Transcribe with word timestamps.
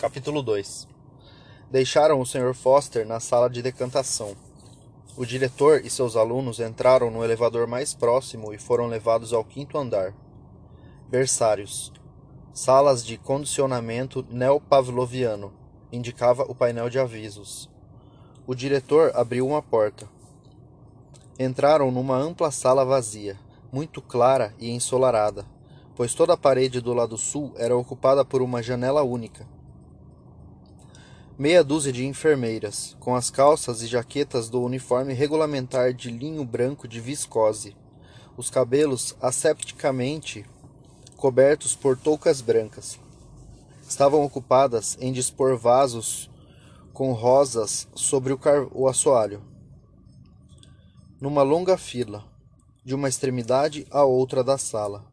Capítulo 0.00 0.42
2 0.42 0.88
Deixaram 1.70 2.22
o 2.22 2.24
Sr. 2.24 2.54
Foster 2.54 3.06
na 3.06 3.20
sala 3.20 3.50
de 3.50 3.60
decantação. 3.60 4.34
O 5.14 5.26
diretor 5.26 5.84
e 5.84 5.90
seus 5.90 6.16
alunos 6.16 6.58
entraram 6.58 7.10
no 7.10 7.22
elevador 7.22 7.66
mais 7.66 7.92
próximo 7.92 8.54
e 8.54 8.58
foram 8.58 8.86
levados 8.86 9.34
ao 9.34 9.44
quinto 9.44 9.76
andar. 9.76 10.14
Berçários. 11.10 11.92
Salas 12.54 13.04
de 13.04 13.18
condicionamento 13.18 14.24
neopavloviano, 14.30 15.52
indicava 15.92 16.44
o 16.44 16.54
painel 16.54 16.88
de 16.88 16.98
avisos. 16.98 17.68
O 18.46 18.54
diretor 18.54 19.12
abriu 19.14 19.46
uma 19.46 19.60
porta. 19.60 20.08
Entraram 21.38 21.90
numa 21.90 22.16
ampla 22.16 22.50
sala 22.50 22.86
vazia, 22.86 23.38
muito 23.70 24.00
clara 24.00 24.54
e 24.58 24.70
ensolarada, 24.70 25.44
pois 25.94 26.14
toda 26.14 26.32
a 26.32 26.38
parede 26.38 26.80
do 26.80 26.94
lado 26.94 27.18
sul 27.18 27.52
era 27.58 27.76
ocupada 27.76 28.24
por 28.24 28.40
uma 28.40 28.62
janela 28.62 29.02
única 29.02 29.59
meia 31.40 31.64
dúzia 31.64 31.90
de 31.90 32.04
enfermeiras, 32.04 32.94
com 33.00 33.16
as 33.16 33.30
calças 33.30 33.80
e 33.80 33.86
jaquetas 33.86 34.50
do 34.50 34.60
uniforme 34.60 35.14
regulamentar 35.14 35.94
de 35.94 36.10
linho 36.10 36.44
branco 36.44 36.86
de 36.86 37.00
viscose, 37.00 37.74
os 38.36 38.50
cabelos 38.50 39.16
asepticamente 39.22 40.44
cobertos 41.16 41.74
por 41.74 41.96
toucas 41.96 42.42
brancas. 42.42 42.98
Estavam 43.88 44.22
ocupadas 44.22 44.98
em 45.00 45.14
dispor 45.14 45.56
vasos 45.56 46.28
com 46.92 47.10
rosas 47.14 47.88
sobre 47.94 48.34
o, 48.34 48.38
o 48.72 48.86
assoalho. 48.86 49.42
Numa 51.18 51.42
longa 51.42 51.78
fila, 51.78 52.22
de 52.84 52.94
uma 52.94 53.08
extremidade 53.08 53.86
à 53.90 54.04
outra 54.04 54.44
da 54.44 54.58
sala. 54.58 55.10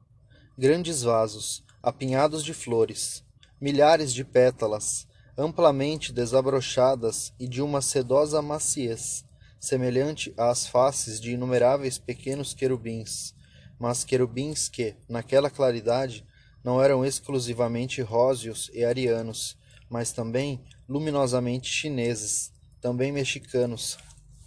Grandes 0.58 1.04
vasos, 1.04 1.64
apinhados 1.82 2.44
de 2.44 2.54
flores, 2.54 3.24
milhares 3.62 4.14
de 4.14 4.26
pétalas, 4.26 5.08
amplamente 5.38 6.12
desabrochadas 6.12 7.32
e 7.40 7.48
de 7.48 7.62
uma 7.62 7.82
sedosa 7.82 8.42
maciez, 8.42 9.24
semelhante 9.60 10.34
às 10.36 10.68
faces 10.68 11.20
de 11.22 11.32
inumeráveis 11.32 11.98
pequenos 11.98 12.54
querubins, 12.54 13.36
mas 13.80 14.04
querubins 14.04 14.68
que, 14.68 14.96
naquela 15.08 15.50
claridade, 15.50 16.26
não 16.64 16.82
eram 16.82 17.06
exclusivamente 17.06 18.02
róseos 18.02 18.72
e 18.74 18.84
arianos, 18.84 19.56
mas 19.90 20.12
também 20.12 20.62
luminosamente 20.90 21.70
chineses, 21.70 22.52
também 22.82 23.12
mexicanos, 23.12 23.98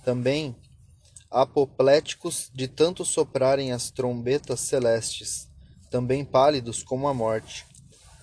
também 0.05 0.57
apopléticos 1.31 2.51
de 2.53 2.67
tanto 2.67 3.05
soprarem 3.05 3.73
as 3.73 3.91
trombetas 3.91 4.61
celestes, 4.61 5.49
também 5.89 6.25
pálidos 6.25 6.83
como 6.83 7.07
a 7.07 7.15
morte, 7.15 7.65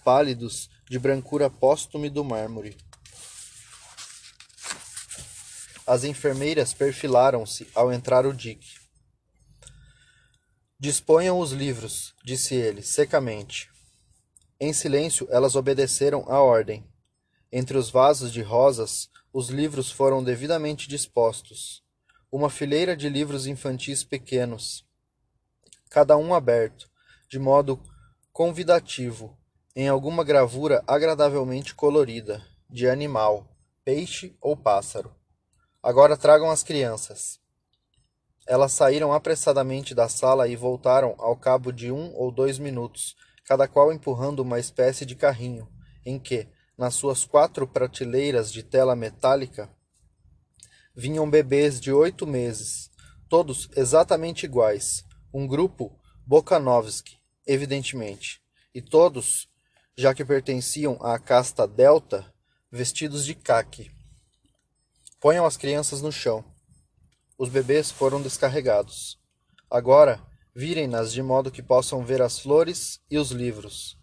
pálidos 0.08 0.70
de 0.90 0.98
brancura 0.98 1.50
póstume 1.50 2.10
do 2.10 2.24
mármore. 2.24 2.78
As 5.86 6.06
enfermeiras 6.06 6.74
perfilaram-se 6.74 7.68
ao 7.76 7.92
entrar 7.92 8.26
o 8.26 8.34
Dick. 8.34 8.66
Disponham 10.80 11.38
os 11.42 11.52
livros, 11.52 12.16
disse 12.24 12.56
ele, 12.56 12.82
secamente. 12.84 13.70
Em 14.58 14.72
silêncio, 14.72 15.28
elas 15.30 15.58
obedeceram 15.58 16.24
à 16.30 16.40
ordem. 16.40 16.90
Entre 17.52 17.78
os 17.78 17.90
vasos 17.90 18.32
de 18.32 18.42
rosas, 18.42 19.10
os 19.34 19.50
livros 19.50 19.92
foram 19.92 20.24
devidamente 20.24 20.88
dispostos. 20.88 21.84
Uma 22.32 22.50
fileira 22.50 22.96
de 22.96 23.10
livros 23.10 23.46
infantis 23.46 24.06
pequenos, 24.06 24.86
cada 25.90 26.16
um 26.16 26.34
aberto, 26.34 26.90
de 27.30 27.38
modo 27.38 27.84
convidativo, 28.32 29.37
em 29.80 29.88
alguma 29.88 30.24
gravura 30.24 30.84
agradavelmente 30.88 31.76
colorida, 31.76 32.44
de 32.68 32.90
animal, 32.90 33.48
peixe 33.86 34.36
ou 34.42 34.58
pássaro. 34.58 35.14
Agora 35.84 36.18
tragam 36.18 36.50
as 36.50 36.64
crianças. 36.64 37.40
Elas 38.48 38.72
saíram 38.72 39.14
apressadamente 39.14 39.94
da 39.94 40.10
sala 40.10 40.48
e 40.48 40.56
voltaram 40.56 41.14
ao 41.20 41.38
cabo 41.38 41.72
de 41.72 41.92
um 41.92 42.12
ou 42.16 42.32
dois 42.32 42.58
minutos, 42.58 43.16
cada 43.46 43.68
qual 43.68 43.94
empurrando 43.94 44.40
uma 44.40 44.60
espécie 44.60 45.06
de 45.06 45.16
carrinho, 45.16 45.70
em 46.04 46.18
que, 46.18 46.48
nas 46.76 46.96
suas 46.96 47.24
quatro 47.24 47.68
prateleiras 47.68 48.52
de 48.52 48.64
tela 48.64 48.96
metálica, 48.96 49.70
vinham 50.96 51.30
bebês 51.30 51.80
de 51.80 51.94
oito 51.94 52.26
meses, 52.26 52.90
todos 53.30 53.70
exatamente 53.76 54.44
iguais, 54.44 55.06
um 55.32 55.46
grupo 55.46 55.96
Bokanovski, 56.26 57.20
evidentemente, 57.46 58.42
e 58.74 58.82
todos 58.82 59.48
já 59.98 60.14
que 60.14 60.24
pertenciam 60.24 60.96
à 61.02 61.18
casta 61.18 61.68
delta, 61.68 62.32
vestidos 62.72 63.26
de 63.26 63.34
caque. 63.34 63.90
Ponham 65.20 65.44
as 65.44 65.58
crianças 65.58 66.04
no 66.04 66.12
chão. 66.12 66.46
Os 67.36 67.50
bebês 67.50 67.90
foram 67.90 68.22
descarregados. 68.22 69.18
Agora, 69.72 70.22
virem-nas 70.56 71.12
de 71.12 71.24
modo 71.24 71.50
que 71.50 71.64
possam 71.64 72.06
ver 72.06 72.22
as 72.22 72.40
flores 72.40 73.02
e 73.10 73.18
os 73.18 73.32
livros. 73.32 73.98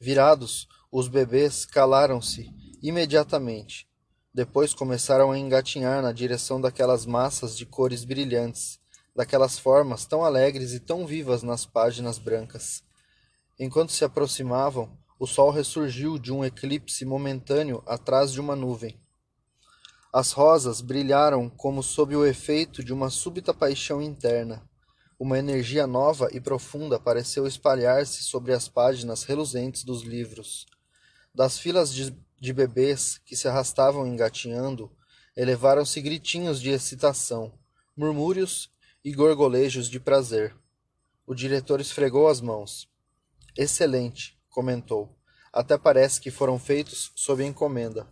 Virados, 0.00 0.68
os 0.92 1.08
bebês 1.08 1.66
calaram-se 1.66 2.48
imediatamente. 2.80 3.88
Depois 4.32 4.72
começaram 4.72 5.32
a 5.32 5.38
engatinhar 5.38 6.02
na 6.02 6.12
direção 6.12 6.60
daquelas 6.60 7.04
massas 7.04 7.56
de 7.56 7.66
cores 7.66 8.04
brilhantes, 8.04 8.78
daquelas 9.14 9.58
formas 9.58 10.06
tão 10.06 10.24
alegres 10.24 10.72
e 10.72 10.78
tão 10.78 11.04
vivas 11.04 11.42
nas 11.42 11.66
páginas 11.66 12.16
brancas. 12.16 12.84
Enquanto 13.58 13.90
se 13.90 14.04
aproximavam, 14.04 14.96
o 15.18 15.26
sol 15.26 15.50
ressurgiu 15.50 16.18
de 16.18 16.32
um 16.32 16.44
eclipse 16.44 17.04
momentâneo 17.04 17.82
atrás 17.86 18.32
de 18.32 18.40
uma 18.40 18.54
nuvem. 18.54 19.00
As 20.12 20.32
rosas 20.32 20.80
brilharam 20.80 21.48
como 21.48 21.82
sob 21.82 22.14
o 22.14 22.24
efeito 22.24 22.84
de 22.84 22.92
uma 22.92 23.10
súbita 23.10 23.52
paixão 23.52 24.00
interna. 24.00 24.62
Uma 25.18 25.38
energia 25.38 25.86
nova 25.86 26.28
e 26.32 26.40
profunda 26.40 27.00
pareceu 27.00 27.46
espalhar-se 27.46 28.22
sobre 28.22 28.52
as 28.52 28.68
páginas 28.68 29.24
reluzentes 29.24 29.84
dos 29.84 30.02
livros. 30.02 30.66
Das 31.34 31.58
filas 31.58 31.92
de, 31.92 32.14
de 32.38 32.52
bebês 32.52 33.18
que 33.24 33.36
se 33.36 33.48
arrastavam 33.48 34.06
engatinhando, 34.06 34.90
elevaram-se 35.34 36.00
gritinhos 36.00 36.60
de 36.60 36.70
excitação, 36.70 37.52
murmúrios 37.96 38.70
e 39.02 39.12
gorgolejos 39.12 39.88
de 39.88 39.98
prazer. 39.98 40.54
O 41.26 41.34
diretor 41.34 41.80
esfregou 41.80 42.28
as 42.28 42.40
mãos. 42.40 42.88
Excelente, 43.56 44.35
comentou. 44.56 45.10
Até 45.52 45.76
parece 45.76 46.18
que 46.18 46.30
foram 46.30 46.58
feitos 46.58 47.12
sob 47.14 47.44
encomenda. 47.44 48.06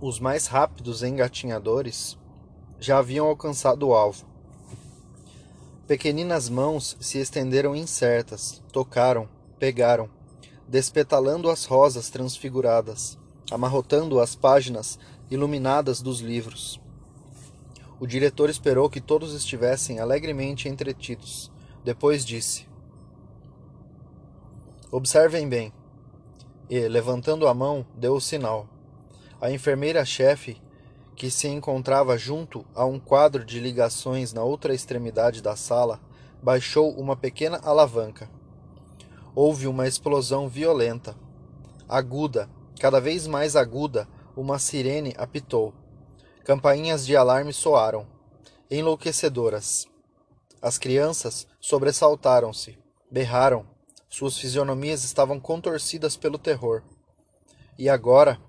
Os 0.00 0.18
mais 0.18 0.46
rápidos 0.46 1.02
engatinhadores 1.02 2.16
já 2.80 2.96
haviam 2.96 3.26
alcançado 3.26 3.88
o 3.88 3.94
alvo. 3.94 4.26
Pequeninas 5.86 6.48
mãos 6.48 6.96
se 7.00 7.18
estenderam 7.18 7.76
incertas, 7.76 8.62
tocaram, 8.72 9.28
pegaram, 9.58 10.08
despetalando 10.66 11.50
as 11.50 11.66
rosas 11.66 12.08
transfiguradas, 12.08 13.18
amarrotando 13.50 14.20
as 14.20 14.34
páginas 14.34 14.98
iluminadas 15.30 16.00
dos 16.00 16.20
livros. 16.20 16.80
O 18.00 18.06
diretor 18.06 18.48
esperou 18.48 18.88
que 18.88 19.02
todos 19.02 19.34
estivessem 19.34 20.00
alegremente 20.00 20.66
entretidos. 20.66 21.52
Depois 21.84 22.24
disse: 22.24 22.66
Observem 24.90 25.48
bem. 25.48 25.72
E, 26.70 26.86
levantando 26.86 27.48
a 27.48 27.54
mão, 27.54 27.84
deu 27.96 28.14
o 28.14 28.20
sinal. 28.20 28.68
A 29.40 29.50
enfermeira-chefe, 29.50 30.62
que 31.16 31.28
se 31.28 31.48
encontrava 31.48 32.16
junto 32.16 32.64
a 32.72 32.84
um 32.84 33.00
quadro 33.00 33.44
de 33.44 33.58
ligações 33.58 34.32
na 34.32 34.44
outra 34.44 34.72
extremidade 34.72 35.42
da 35.42 35.56
sala, 35.56 36.00
baixou 36.40 36.92
uma 36.92 37.16
pequena 37.16 37.58
alavanca. 37.64 38.30
Houve 39.34 39.66
uma 39.66 39.88
explosão 39.88 40.48
violenta. 40.48 41.16
Aguda, 41.88 42.48
cada 42.78 43.00
vez 43.00 43.26
mais 43.26 43.56
aguda, 43.56 44.08
uma 44.36 44.56
sirene 44.56 45.14
apitou. 45.18 45.74
Campainhas 46.44 47.04
de 47.04 47.16
alarme 47.16 47.52
soaram, 47.52 48.06
enlouquecedoras. 48.70 49.88
As 50.62 50.78
crianças 50.78 51.44
sobressaltaram-se, 51.60 52.78
berraram, 53.10 53.66
suas 54.16 54.38
fisionomias 54.38 55.04
estavam 55.04 55.38
contorcidas 55.38 56.16
pelo 56.16 56.38
terror. 56.38 56.82
E 57.78 57.86
agora? 57.86 58.40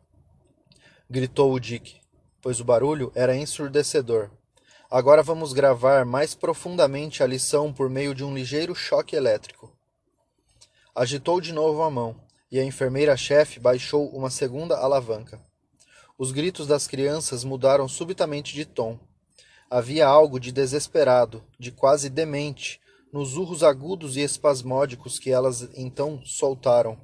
gritou 1.10 1.52
o 1.52 1.60
Dick, 1.60 2.00
pois 2.42 2.62
o 2.62 2.64
barulho 2.64 3.12
era 3.14 3.36
ensurdecedor. 3.36 4.30
Agora 4.90 5.22
vamos 5.22 5.52
gravar 5.52 6.06
mais 6.06 6.34
profundamente 6.34 7.22
a 7.22 7.28
lição 7.28 7.74
por 7.74 7.90
meio 7.90 8.16
de 8.16 8.24
um 8.24 8.34
ligeiro 8.34 8.74
choque 8.74 9.14
elétrico. 9.14 9.69
Agitou 10.96 11.42
de 11.42 11.52
novo 11.52 11.84
a 11.84 11.92
mão, 11.92 12.16
e 12.50 12.58
a 12.62 12.64
enfermeira-chefe 12.64 13.60
baixou 13.60 14.08
uma 14.12 14.30
segunda 14.30 14.78
alavanca. 14.78 15.38
Os 16.18 16.31
gritos 16.31 16.66
das 16.66 16.88
crianças 16.88 17.44
mudaram 17.44 17.90
subitamente 17.90 18.54
de 18.54 18.64
tom. 18.64 18.98
Havia 19.69 20.08
algo 20.08 20.40
de 20.40 20.54
desesperado, 20.54 21.44
de 21.60 21.74
quase 21.74 22.10
demente, 22.10 22.80
nos 23.12 23.38
urros 23.38 23.63
agudos 23.63 24.18
e 24.18 24.21
espasmódicos 24.21 25.18
que 25.19 25.31
elas 25.31 25.69
então 25.75 26.21
soltaram. 26.25 27.00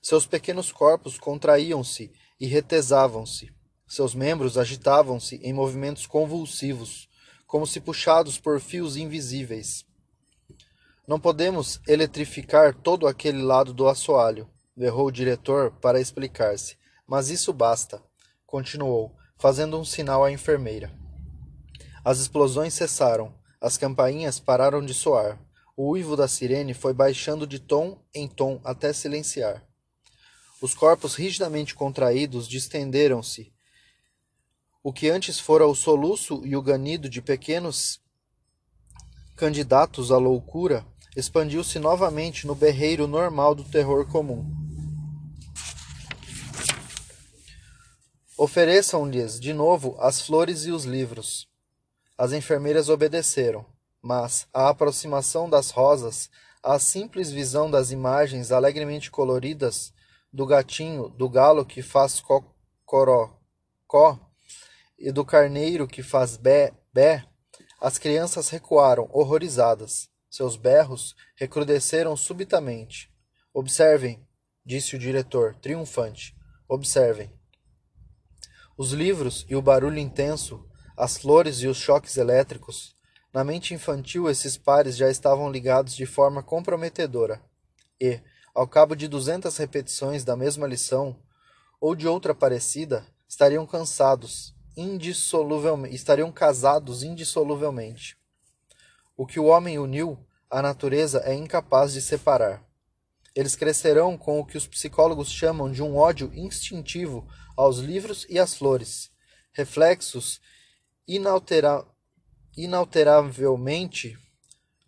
Seus 0.00 0.26
pequenos 0.26 0.72
corpos 0.72 1.18
contraíam-se 1.18 2.12
e 2.40 2.46
retesavam-se. 2.46 3.52
Seus 3.86 4.14
membros 4.14 4.58
agitavam-se 4.58 5.36
em 5.36 5.52
movimentos 5.52 6.06
convulsivos, 6.06 7.08
como 7.46 7.66
se 7.66 7.80
puxados 7.80 8.38
por 8.38 8.60
fios 8.60 8.96
invisíveis. 8.96 9.84
Não 11.06 11.20
podemos 11.20 11.80
eletrificar 11.86 12.74
todo 12.74 13.06
aquele 13.06 13.42
lado 13.42 13.72
do 13.72 13.86
assoalho, 13.86 14.48
berrou 14.76 15.06
o 15.08 15.12
diretor 15.12 15.70
para 15.72 16.00
explicar-se. 16.00 16.76
Mas 17.06 17.28
isso 17.28 17.52
basta, 17.52 18.02
continuou, 18.46 19.14
fazendo 19.36 19.78
um 19.78 19.84
sinal 19.84 20.24
à 20.24 20.32
enfermeira. 20.32 20.92
As 22.04 22.18
explosões 22.18 22.74
cessaram, 22.74 23.34
as 23.62 23.78
campainhas 23.78 24.40
pararam 24.40 24.84
de 24.84 24.92
soar. 24.92 25.38
O 25.76 25.90
uivo 25.90 26.16
da 26.16 26.26
sirene 26.26 26.74
foi 26.74 26.92
baixando 26.92 27.46
de 27.46 27.60
tom 27.60 28.02
em 28.12 28.26
tom 28.26 28.60
até 28.64 28.92
silenciar. 28.92 29.64
Os 30.60 30.74
corpos 30.74 31.14
rigidamente 31.14 31.72
contraídos 31.74 32.48
distenderam-se. 32.48 33.52
O 34.82 34.92
que 34.92 35.08
antes 35.08 35.38
fora 35.38 35.64
o 35.64 35.76
soluço 35.76 36.42
e 36.44 36.56
o 36.56 36.62
ganido 36.62 37.08
de 37.08 37.22
pequenos 37.22 38.00
candidatos 39.36 40.10
à 40.10 40.18
loucura 40.18 40.84
expandiu-se 41.16 41.78
novamente 41.78 42.46
no 42.48 42.56
berreiro 42.56 43.06
normal 43.06 43.54
do 43.54 43.62
terror 43.62 44.10
comum. 44.10 44.44
Ofereçam-lhes 48.36 49.38
de 49.38 49.52
novo 49.52 49.96
as 50.00 50.20
flores 50.20 50.64
e 50.64 50.72
os 50.72 50.84
livros. 50.84 51.51
As 52.16 52.32
enfermeiras 52.32 52.88
obedeceram, 52.88 53.66
mas 54.00 54.46
a 54.52 54.68
aproximação 54.68 55.48
das 55.48 55.70
rosas, 55.70 56.30
a 56.62 56.78
simples 56.78 57.30
visão 57.30 57.70
das 57.70 57.90
imagens 57.90 58.52
alegremente 58.52 59.10
coloridas 59.10 59.92
do 60.32 60.46
gatinho, 60.46 61.08
do 61.08 61.28
galo 61.28 61.64
que 61.64 61.82
faz 61.82 62.20
cocoró 62.20 63.38
e 64.98 65.12
do 65.12 65.24
carneiro 65.24 65.86
que 65.86 66.02
faz 66.02 66.36
bé, 66.36 66.72
bé, 66.92 67.26
as 67.80 67.98
crianças 67.98 68.48
recuaram, 68.48 69.08
horrorizadas. 69.12 70.08
Seus 70.30 70.56
berros 70.56 71.14
recrudesceram 71.36 72.16
subitamente. 72.16 73.12
Observem, 73.52 74.26
disse 74.64 74.96
o 74.96 74.98
diretor, 74.98 75.56
triunfante. 75.56 76.34
Observem. 76.66 77.30
Os 78.78 78.92
livros 78.92 79.44
e 79.48 79.54
o 79.54 79.60
barulho 79.60 79.98
intenso, 79.98 80.64
as 80.96 81.16
flores 81.16 81.58
e 81.58 81.66
os 81.66 81.76
choques 81.76 82.16
elétricos, 82.16 82.94
na 83.32 83.42
mente 83.42 83.72
infantil 83.72 84.28
esses 84.28 84.56
pares 84.58 84.96
já 84.96 85.10
estavam 85.10 85.50
ligados 85.50 85.94
de 85.96 86.04
forma 86.04 86.42
comprometedora. 86.42 87.40
E, 88.00 88.20
ao 88.54 88.68
cabo 88.68 88.94
de 88.94 89.08
duzentas 89.08 89.56
repetições 89.56 90.24
da 90.24 90.36
mesma 90.36 90.66
lição, 90.66 91.16
ou 91.80 91.94
de 91.94 92.06
outra 92.06 92.34
parecida, 92.34 93.06
estariam 93.26 93.66
cansados, 93.66 94.54
indissoluvelmente, 94.76 95.94
estariam 95.94 96.30
casados 96.30 97.02
indissoluvelmente. 97.02 98.16
O 99.16 99.26
que 99.26 99.40
o 99.40 99.46
homem 99.46 99.78
uniu, 99.78 100.18
a 100.50 100.60
natureza 100.60 101.22
é 101.24 101.34
incapaz 101.34 101.92
de 101.94 102.02
separar. 102.02 102.62
Eles 103.34 103.56
crescerão 103.56 104.18
com 104.18 104.38
o 104.38 104.44
que 104.44 104.58
os 104.58 104.66
psicólogos 104.66 105.30
chamam 105.30 105.72
de 105.72 105.82
um 105.82 105.96
ódio 105.96 106.30
instintivo 106.34 107.26
aos 107.56 107.78
livros 107.78 108.26
e 108.28 108.38
às 108.38 108.54
flores, 108.54 109.10
reflexos 109.52 110.40
inaltera 111.06 111.86
inalteravelmente 112.56 114.18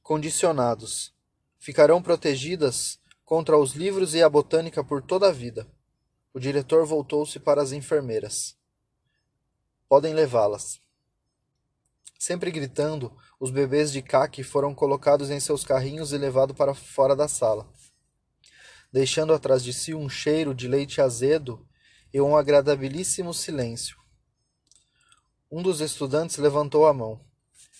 condicionados. 0.02 1.14
Ficarão 1.58 2.02
protegidas 2.02 2.98
contra 3.24 3.56
os 3.56 3.72
livros 3.72 4.14
e 4.14 4.22
a 4.22 4.28
botânica 4.28 4.84
por 4.84 5.02
toda 5.02 5.28
a 5.28 5.32
vida. 5.32 5.66
O 6.32 6.38
diretor 6.38 6.84
voltou-se 6.84 7.38
para 7.40 7.62
as 7.62 7.72
enfermeiras. 7.72 8.56
Podem 9.88 10.12
levá-las. 10.12 10.80
Sempre 12.18 12.50
gritando, 12.50 13.16
os 13.38 13.50
bebês 13.50 13.92
de 13.92 14.02
caque 14.02 14.42
foram 14.42 14.74
colocados 14.74 15.30
em 15.30 15.40
seus 15.40 15.64
carrinhos 15.64 16.12
e 16.12 16.18
levados 16.18 16.56
para 16.56 16.74
fora 16.74 17.14
da 17.14 17.28
sala, 17.28 17.68
deixando 18.92 19.32
atrás 19.32 19.62
de 19.62 19.72
si 19.72 19.94
um 19.94 20.08
cheiro 20.08 20.54
de 20.54 20.68
leite 20.68 21.00
azedo 21.00 21.66
e 22.12 22.20
um 22.20 22.36
agradabilíssimo 22.36 23.32
silêncio. 23.32 24.03
Um 25.56 25.62
dos 25.62 25.80
estudantes 25.80 26.36
levantou 26.36 26.84
a 26.84 26.92
mão. 26.92 27.20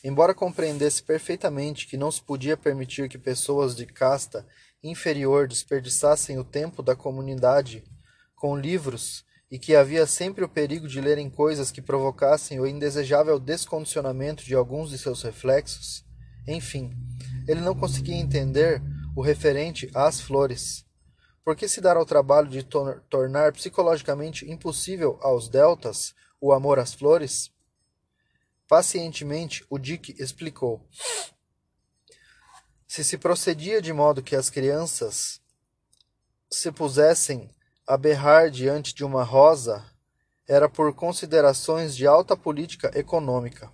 Embora 0.04 0.32
compreendesse 0.32 1.02
perfeitamente 1.02 1.88
que 1.88 1.96
não 1.96 2.08
se 2.08 2.22
podia 2.22 2.56
permitir 2.56 3.08
que 3.08 3.18
pessoas 3.18 3.74
de 3.74 3.84
casta 3.84 4.46
inferior 4.80 5.48
desperdiçassem 5.48 6.38
o 6.38 6.44
tempo 6.44 6.84
da 6.84 6.94
comunidade 6.94 7.82
com 8.36 8.56
livros 8.56 9.24
e 9.50 9.58
que 9.58 9.74
havia 9.74 10.06
sempre 10.06 10.44
o 10.44 10.48
perigo 10.48 10.86
de 10.86 11.00
lerem 11.00 11.28
coisas 11.28 11.72
que 11.72 11.82
provocassem 11.82 12.60
o 12.60 12.66
indesejável 12.66 13.40
descondicionamento 13.40 14.44
de 14.44 14.54
alguns 14.54 14.90
de 14.90 14.96
seus 14.96 15.20
reflexos, 15.22 16.04
enfim, 16.46 16.92
ele 17.48 17.60
não 17.60 17.74
conseguia 17.74 18.14
entender 18.14 18.80
o 19.16 19.20
referente 19.20 19.90
às 19.92 20.20
flores. 20.20 20.86
Por 21.44 21.56
que 21.56 21.66
se 21.66 21.80
dar 21.80 21.96
ao 21.96 22.06
trabalho 22.06 22.46
de 22.46 22.62
tor 22.62 23.02
tornar 23.10 23.52
psicologicamente 23.52 24.48
impossível 24.48 25.18
aos 25.20 25.48
deltas 25.48 26.14
o 26.40 26.52
amor 26.52 26.78
às 26.78 26.94
flores? 26.94 27.52
Pacientemente, 28.68 29.64
o 29.68 29.78
Dick 29.78 30.14
explicou. 30.18 30.88
Se 32.86 33.04
se 33.04 33.18
procedia 33.18 33.82
de 33.82 33.92
modo 33.92 34.22
que 34.22 34.36
as 34.36 34.48
crianças 34.48 35.40
se 36.50 36.70
pusessem 36.70 37.50
a 37.86 37.96
berrar 37.96 38.50
diante 38.50 38.94
de 38.94 39.04
uma 39.04 39.22
rosa, 39.22 39.84
era 40.46 40.68
por 40.68 40.94
considerações 40.94 41.96
de 41.96 42.06
alta 42.06 42.36
política 42.36 42.90
econômica. 42.98 43.72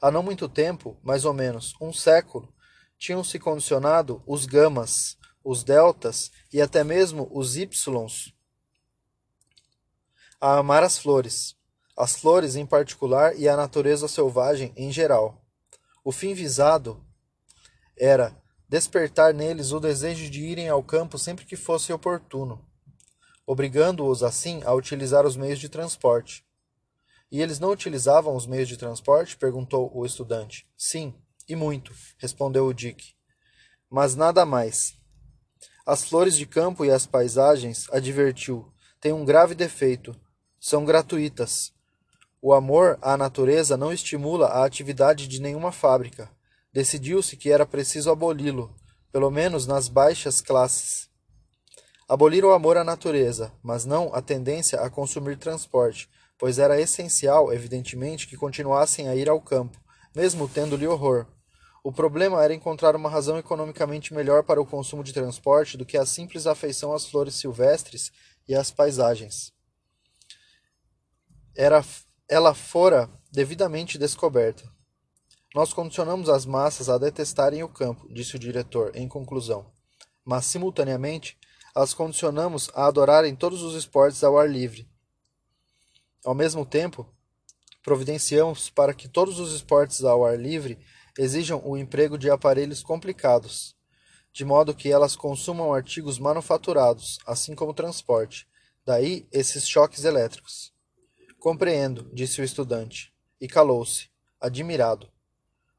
Há 0.00 0.10
não 0.10 0.22
muito 0.22 0.48
tempo, 0.48 0.98
mais 1.02 1.24
ou 1.24 1.32
menos 1.32 1.74
um 1.80 1.92
século, 1.92 2.52
tinham-se 2.98 3.38
condicionado 3.38 4.22
os 4.26 4.46
gamas, 4.46 5.16
os 5.42 5.64
deltas 5.64 6.30
e 6.52 6.60
até 6.60 6.84
mesmo 6.84 7.28
os 7.32 7.56
ys 7.56 8.32
a 10.40 10.58
amar 10.58 10.82
as 10.82 10.98
flores, 10.98 11.56
as 12.02 12.16
flores 12.16 12.56
em 12.56 12.66
particular 12.66 13.38
e 13.38 13.48
a 13.48 13.56
natureza 13.56 14.08
selvagem 14.08 14.72
em 14.76 14.90
geral. 14.90 15.40
O 16.02 16.10
fim 16.10 16.34
visado 16.34 17.00
era 17.96 18.36
despertar 18.68 19.32
neles 19.32 19.70
o 19.70 19.78
desejo 19.78 20.28
de 20.28 20.40
irem 20.42 20.68
ao 20.68 20.82
campo 20.82 21.16
sempre 21.16 21.44
que 21.44 21.54
fosse 21.54 21.92
oportuno, 21.92 22.60
obrigando-os 23.46 24.24
assim 24.24 24.62
a 24.64 24.74
utilizar 24.74 25.24
os 25.24 25.36
meios 25.36 25.60
de 25.60 25.68
transporte. 25.68 26.44
E 27.30 27.40
eles 27.40 27.60
não 27.60 27.70
utilizavam 27.70 28.34
os 28.34 28.48
meios 28.48 28.68
de 28.68 28.76
transporte? 28.76 29.36
perguntou 29.36 29.88
o 29.94 30.04
estudante. 30.04 30.66
Sim, 30.76 31.14
e 31.48 31.54
muito, 31.54 31.94
respondeu 32.18 32.66
o 32.66 32.74
Dick. 32.74 33.14
Mas 33.88 34.16
nada 34.16 34.44
mais. 34.44 34.98
As 35.86 36.02
flores 36.02 36.36
de 36.36 36.46
campo 36.46 36.84
e 36.84 36.90
as 36.90 37.06
paisagens, 37.06 37.86
advertiu, 37.92 38.72
têm 39.00 39.12
um 39.12 39.24
grave 39.24 39.54
defeito. 39.54 40.20
São 40.58 40.84
gratuitas. 40.84 41.72
O 42.44 42.52
amor 42.52 42.98
à 43.00 43.16
natureza 43.16 43.76
não 43.76 43.92
estimula 43.92 44.48
a 44.48 44.64
atividade 44.64 45.28
de 45.28 45.40
nenhuma 45.40 45.70
fábrica. 45.70 46.28
Decidiu-se 46.72 47.36
que 47.36 47.52
era 47.52 47.64
preciso 47.64 48.10
aboli-lo, 48.10 48.74
pelo 49.12 49.30
menos 49.30 49.64
nas 49.64 49.86
baixas 49.86 50.40
classes. 50.40 51.08
Abolir 52.08 52.44
o 52.44 52.50
amor 52.50 52.76
à 52.76 52.82
natureza, 52.82 53.52
mas 53.62 53.84
não 53.84 54.12
a 54.12 54.20
tendência 54.20 54.80
a 54.80 54.90
consumir 54.90 55.38
transporte, 55.38 56.10
pois 56.36 56.58
era 56.58 56.80
essencial, 56.80 57.52
evidentemente, 57.52 58.26
que 58.26 58.36
continuassem 58.36 59.08
a 59.08 59.14
ir 59.14 59.28
ao 59.28 59.40
campo, 59.40 59.80
mesmo 60.12 60.48
tendo-lhe 60.48 60.84
horror. 60.84 61.28
O 61.84 61.92
problema 61.92 62.42
era 62.42 62.52
encontrar 62.52 62.96
uma 62.96 63.08
razão 63.08 63.38
economicamente 63.38 64.12
melhor 64.12 64.42
para 64.42 64.60
o 64.60 64.66
consumo 64.66 65.04
de 65.04 65.12
transporte 65.12 65.76
do 65.76 65.86
que 65.86 65.96
a 65.96 66.04
simples 66.04 66.48
afeição 66.48 66.92
às 66.92 67.06
flores 67.06 67.36
silvestres 67.36 68.10
e 68.48 68.54
às 68.54 68.72
paisagens. 68.72 69.52
Era 71.54 71.84
ela 72.32 72.54
fora 72.54 73.10
devidamente 73.30 73.98
descoberta. 73.98 74.66
Nós 75.54 75.74
condicionamos 75.74 76.30
as 76.30 76.46
massas 76.46 76.88
a 76.88 76.96
detestarem 76.96 77.62
o 77.62 77.68
campo, 77.68 78.08
disse 78.10 78.36
o 78.36 78.38
diretor, 78.38 78.90
em 78.94 79.06
conclusão. 79.06 79.70
Mas, 80.24 80.46
simultaneamente, 80.46 81.36
as 81.74 81.92
condicionamos 81.92 82.70
a 82.74 82.86
adorarem 82.86 83.36
todos 83.36 83.60
os 83.60 83.74
esportes 83.74 84.24
ao 84.24 84.38
ar 84.38 84.48
livre. 84.48 84.88
Ao 86.24 86.34
mesmo 86.34 86.64
tempo, 86.64 87.06
providenciamos 87.82 88.70
para 88.70 88.94
que 88.94 89.08
todos 89.08 89.38
os 89.38 89.54
esportes 89.54 90.02
ao 90.02 90.24
ar 90.24 90.38
livre 90.38 90.78
exijam 91.18 91.60
o 91.62 91.76
emprego 91.76 92.16
de 92.16 92.30
aparelhos 92.30 92.82
complicados, 92.82 93.76
de 94.32 94.42
modo 94.42 94.74
que 94.74 94.90
elas 94.90 95.14
consumam 95.14 95.74
artigos 95.74 96.18
manufaturados, 96.18 97.18
assim 97.26 97.54
como 97.54 97.74
transporte. 97.74 98.48
Daí 98.86 99.28
esses 99.30 99.68
choques 99.68 100.06
elétricos. 100.06 100.71
Compreendo, 101.42 102.08
disse 102.14 102.40
o 102.40 102.44
estudante, 102.44 103.12
e 103.40 103.48
calou-se, 103.48 104.08
admirado. 104.40 105.10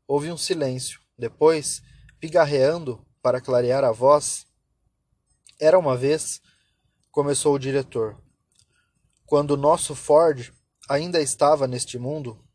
Houve 0.06 0.30
um 0.30 0.36
silêncio. 0.36 1.00
Depois, 1.18 1.82
pigarreando 2.20 3.02
para 3.22 3.40
clarear 3.40 3.82
a 3.86 3.92
voz, 3.94 4.46
era 5.58 5.80
uma 5.80 5.96
vez, 5.96 6.42
começou 7.10 7.56
o 7.56 7.58
diretor. 7.58 8.22
Quando 9.26 9.56
nosso 9.56 9.96
Ford 9.96 10.52
ainda 10.90 11.22
estava 11.22 11.66
neste 11.66 11.98
mundo, 11.98 12.46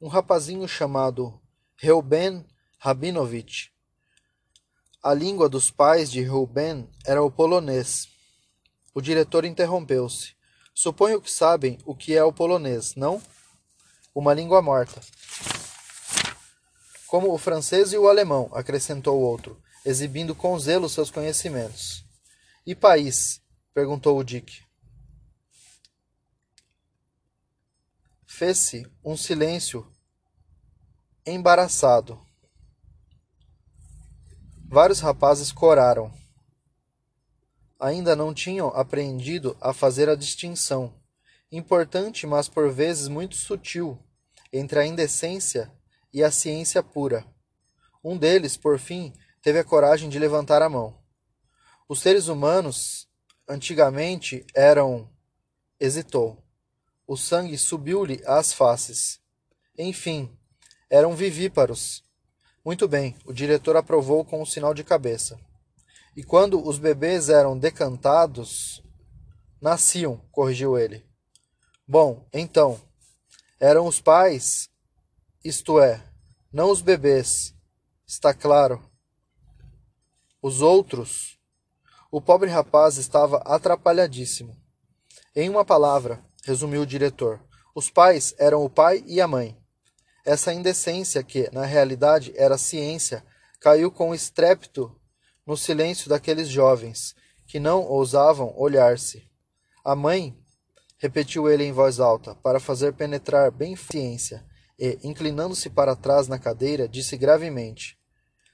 um 0.00 0.08
rapazinho 0.08 0.66
chamado 0.66 1.38
Reuben 1.76 2.42
Rabinovich. 2.78 3.70
A 5.02 5.12
língua 5.12 5.46
dos 5.46 5.70
pais 5.70 6.10
de 6.10 6.22
Reuben 6.22 6.88
era 7.04 7.22
o 7.22 7.30
polonês. 7.30 8.08
O 8.94 9.02
diretor 9.02 9.44
interrompeu-se. 9.44 10.35
Suponho 10.78 11.22
que 11.22 11.30
sabem 11.30 11.78
o 11.86 11.94
que 11.94 12.14
é 12.14 12.22
o 12.22 12.30
polonês, 12.30 12.94
não? 12.94 13.22
Uma 14.14 14.34
língua 14.34 14.60
morta. 14.60 15.00
Como 17.06 17.32
o 17.32 17.38
francês 17.38 17.94
e 17.94 17.96
o 17.98 18.06
alemão, 18.06 18.50
acrescentou 18.52 19.18
o 19.18 19.22
outro, 19.22 19.58
exibindo 19.86 20.34
com 20.34 20.58
zelo 20.58 20.86
seus 20.86 21.10
conhecimentos. 21.10 22.04
E 22.66 22.74
país? 22.74 23.40
perguntou 23.72 24.18
o 24.18 24.22
Dick. 24.22 24.62
Fez-se 28.26 28.86
um 29.02 29.16
silêncio 29.16 29.90
embaraçado. 31.24 32.20
Vários 34.68 35.00
rapazes 35.00 35.50
coraram. 35.50 36.12
Ainda 37.78 38.16
não 38.16 38.32
tinham 38.32 38.68
aprendido 38.68 39.56
a 39.60 39.72
fazer 39.72 40.08
a 40.08 40.14
distinção, 40.14 40.94
importante, 41.52 42.26
mas 42.26 42.48
por 42.48 42.70
vezes 42.70 43.08
muito 43.08 43.36
sutil, 43.36 43.98
entre 44.52 44.78
a 44.78 44.86
indecência 44.86 45.70
e 46.12 46.22
a 46.22 46.30
ciência 46.30 46.82
pura. 46.82 47.26
Um 48.02 48.16
deles, 48.16 48.56
por 48.56 48.78
fim, 48.78 49.12
teve 49.42 49.58
a 49.58 49.64
coragem 49.64 50.08
de 50.08 50.18
levantar 50.18 50.62
a 50.62 50.68
mão. 50.68 50.98
Os 51.88 52.00
seres 52.00 52.28
humanos, 52.28 53.08
antigamente, 53.48 54.44
eram. 54.54 55.10
Hesitou. 55.78 56.42
O 57.06 57.16
sangue 57.16 57.58
subiu-lhe 57.58 58.22
às 58.24 58.52
faces. 58.52 59.20
Enfim, 59.78 60.34
eram 60.88 61.14
vivíparos. 61.14 62.02
Muito 62.64 62.88
bem, 62.88 63.14
o 63.24 63.32
diretor 63.32 63.76
aprovou 63.76 64.24
com 64.24 64.40
um 64.40 64.46
sinal 64.46 64.72
de 64.72 64.82
cabeça. 64.82 65.38
E 66.16 66.24
quando 66.24 66.66
os 66.66 66.78
bebês 66.78 67.28
eram 67.28 67.58
decantados, 67.58 68.82
nasciam, 69.60 70.16
corrigiu 70.32 70.78
ele. 70.78 71.04
Bom, 71.86 72.26
então, 72.32 72.80
eram 73.60 73.86
os 73.86 74.00
pais, 74.00 74.70
isto 75.44 75.78
é, 75.78 76.02
não 76.50 76.70
os 76.70 76.80
bebês, 76.80 77.54
está 78.06 78.32
claro. 78.32 78.82
Os 80.40 80.62
outros. 80.62 81.38
O 82.10 82.18
pobre 82.18 82.48
rapaz 82.48 82.96
estava 82.96 83.36
atrapalhadíssimo. 83.38 84.56
Em 85.34 85.50
uma 85.50 85.66
palavra, 85.66 86.24
resumiu 86.44 86.80
o 86.80 86.86
diretor. 86.86 87.38
Os 87.74 87.90
pais 87.90 88.34
eram 88.38 88.64
o 88.64 88.70
pai 88.70 89.04
e 89.06 89.20
a 89.20 89.28
mãe. 89.28 89.54
Essa 90.24 90.50
indecência, 90.50 91.22
que, 91.22 91.50
na 91.52 91.66
realidade, 91.66 92.32
era 92.36 92.56
ciência, 92.56 93.22
caiu 93.60 93.90
com 93.90 94.14
estrépito 94.14 94.98
no 95.46 95.56
silêncio 95.56 96.08
daqueles 96.08 96.48
jovens, 96.48 97.14
que 97.46 97.60
não 97.60 97.84
ousavam 97.84 98.52
olhar-se. 98.56 99.30
A 99.84 99.94
mãe, 99.94 100.36
repetiu 100.98 101.48
ele 101.48 101.64
em 101.64 101.72
voz 101.72 102.00
alta, 102.00 102.34
para 102.34 102.58
fazer 102.58 102.94
penetrar 102.94 103.50
bem 103.50 103.76
ciência, 103.76 104.44
e, 104.78 104.98
inclinando-se 105.02 105.70
para 105.70 105.96
trás 105.96 106.28
na 106.28 106.38
cadeira, 106.38 106.88
disse 106.88 107.16
gravemente: 107.16 107.96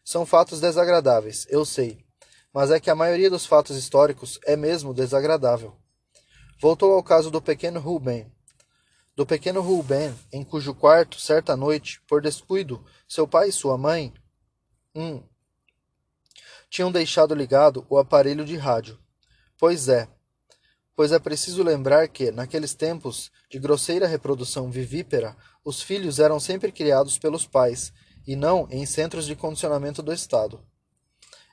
São 0.05 0.27
fatos 0.27 0.61
desagradáveis, 0.61 1.47
eu 1.49 1.65
sei, 1.65 2.05
mas 2.53 2.71
é 2.71 2.79
que 2.79 2.91
a 2.91 2.95
maioria 2.95 3.31
dos 3.31 3.47
fatos 3.47 3.77
históricos 3.77 4.39
é 4.45 4.55
mesmo 4.55 4.93
desagradável. 4.93 5.75
Voltou 6.61 6.93
ao 6.93 7.03
caso 7.03 7.31
do 7.31 7.41
pequeno 7.41 7.81
Ruben. 7.81 8.31
Do 9.17 9.27
pequeno 9.27 9.61
Ruben, 9.61 10.15
em 10.33 10.45
cujo 10.45 10.75
quarto, 10.75 11.21
certa 11.21 11.57
noite, 11.57 12.01
por 12.07 12.23
descuido, 12.23 12.85
seu 13.09 13.27
pai 13.27 13.49
e 13.49 13.53
sua 13.53 13.77
mãe 13.77 14.13
um, 14.95 15.23
tinham 16.73 16.91
deixado 16.91 17.35
ligado 17.35 17.85
o 17.91 17.99
aparelho 17.99 18.47
de 18.47 18.57
rádio. 18.57 18.99
Pois 19.59 19.91
é, 19.91 20.09
pois 20.97 21.13
é 21.13 21.19
preciso 21.19 21.63
lembrar 21.63 22.09
que, 22.09 22.31
naqueles 22.31 22.73
tempos 22.73 23.31
de 23.51 23.59
grosseira 23.59 24.07
reprodução 24.07 24.71
vivípara, 24.71 25.37
os 25.63 25.83
filhos 25.83 26.19
eram 26.19 26.41
sempre 26.41 26.73
criados 26.73 27.19
pelos 27.19 27.47
pais, 27.47 27.93
e 28.27 28.35
não 28.35 28.67
em 28.71 28.87
centros 28.87 29.27
de 29.27 29.37
condicionamento 29.37 30.03
do 30.03 30.15
Estado. 30.15 30.65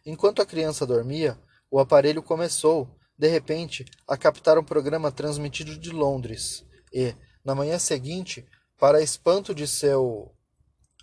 Enquanto 0.06 0.42
a 0.42 0.46
criança 0.46 0.88
dormia, 0.88 1.38
o 1.70 1.82
aparelho 1.82 2.24
começou, 2.24 2.88
de 3.18 3.28
repente, 3.28 3.84
a 4.08 4.16
captar 4.16 4.58
um 4.58 4.64
programa 4.64 5.12
transmitido 5.12 5.78
de 5.78 5.90
Londres 5.90 6.64
e, 6.94 7.14
na 7.44 7.54
manhã 7.54 7.78
seguinte, 7.78 8.48
para 8.78 9.02
espanto 9.02 9.54
de 9.54 9.68
seu 9.68 10.32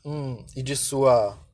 hum, 0.03 0.43
e 0.57 0.63
de 0.63 0.75
sua 0.75 1.46